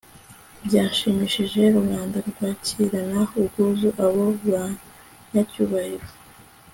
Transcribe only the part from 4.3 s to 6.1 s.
banyacyubahiro